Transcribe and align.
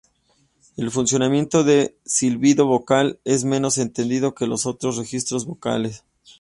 El 0.77 0.89
funcionamiento 0.89 1.63
del 1.63 1.93
silbido 2.03 2.65
vocal 2.65 3.19
es 3.23 3.43
menos 3.45 3.77
entendido 3.77 4.33
que 4.33 4.47
los 4.47 4.65
otros 4.65 4.97
registros 4.97 5.45
vocales. 5.45 6.03